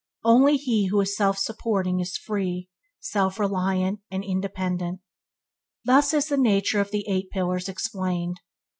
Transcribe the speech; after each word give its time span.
Only 0.23 0.57
he 0.57 0.87
who 0.87 0.99
is 1.01 1.15
self 1.15 1.37
supporting 1.37 1.99
is 1.99 2.17
free, 2.17 2.69
self 2.99 3.37
reliant, 3.39 3.99
independent. 4.09 5.01
Thus 5.85 6.11
is 6.11 6.25
the 6.29 6.37
nature 6.37 6.81
of 6.81 6.89
the 6.89 7.05
Eight 7.07 7.29
Pillars 7.29 7.69
explained. 7.69 8.37